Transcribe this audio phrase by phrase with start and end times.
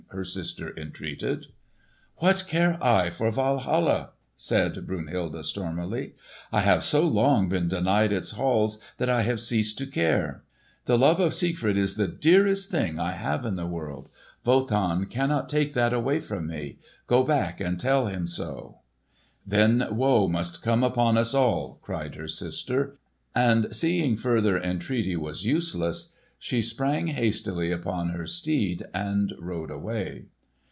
[0.09, 1.47] her sister entreated.
[2.17, 6.15] "What care I for Walhalla?" said Brunhilde, stormily.
[6.51, 10.43] "I have so long been denied its halls that I have ceased to care.
[10.83, 14.09] The love of Siegfried is the dearest thing I have in the world.
[14.43, 16.79] Wotan cannot take that away from me.
[17.07, 18.79] Go back and tell him so!"
[19.47, 22.97] "Then woe must come upon us all!" cried her sister;
[23.33, 26.11] and seeing further entreaty was useless,
[26.43, 30.25] she sprang hastily upon her steed and rode away.